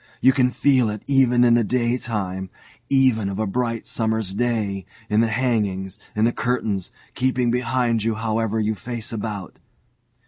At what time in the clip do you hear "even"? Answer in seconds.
1.05-1.43, 2.89-3.29